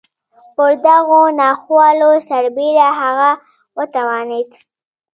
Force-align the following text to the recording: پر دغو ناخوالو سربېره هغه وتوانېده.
پر 0.55 0.71
دغو 0.85 1.21
ناخوالو 1.39 2.11
سربېره 2.29 2.89
هغه 3.01 3.31
وتوانېده. 3.77 4.57